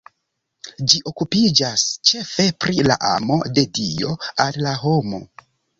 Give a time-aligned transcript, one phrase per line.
[0.93, 5.27] Ĝi okupiĝas ĉefe pri la amo de Dio al la homo.